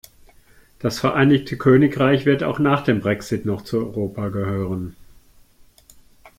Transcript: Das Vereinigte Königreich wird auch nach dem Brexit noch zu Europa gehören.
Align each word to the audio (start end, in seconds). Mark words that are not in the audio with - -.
Das 0.79 0.97
Vereinigte 0.97 1.57
Königreich 1.57 2.25
wird 2.25 2.41
auch 2.41 2.57
nach 2.57 2.83
dem 2.83 3.01
Brexit 3.01 3.45
noch 3.45 3.61
zu 3.61 3.77
Europa 3.77 4.29
gehören. 4.29 4.95